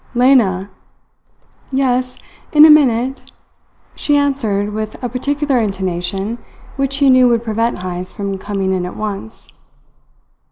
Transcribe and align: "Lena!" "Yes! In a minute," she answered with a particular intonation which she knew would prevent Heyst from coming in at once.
"Lena!" 0.15 0.71
"Yes! 1.71 2.17
In 2.51 2.65
a 2.65 2.71
minute," 2.71 3.31
she 3.93 4.17
answered 4.17 4.73
with 4.73 4.95
a 5.03 5.07
particular 5.09 5.59
intonation 5.59 6.39
which 6.75 6.93
she 6.93 7.11
knew 7.11 7.27
would 7.27 7.43
prevent 7.43 7.83
Heyst 7.83 8.15
from 8.15 8.39
coming 8.39 8.73
in 8.73 8.87
at 8.87 8.97
once. 8.97 9.47